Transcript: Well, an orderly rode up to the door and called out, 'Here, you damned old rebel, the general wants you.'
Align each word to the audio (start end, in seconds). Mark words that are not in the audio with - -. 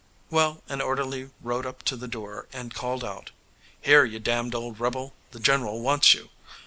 Well, 0.31 0.63
an 0.67 0.81
orderly 0.81 1.29
rode 1.43 1.67
up 1.67 1.83
to 1.83 1.95
the 1.95 2.07
door 2.07 2.47
and 2.51 2.73
called 2.73 3.03
out, 3.03 3.29
'Here, 3.83 4.03
you 4.03 4.17
damned 4.17 4.55
old 4.55 4.79
rebel, 4.79 5.13
the 5.29 5.39
general 5.39 5.79
wants 5.81 6.15
you.' 6.15 6.31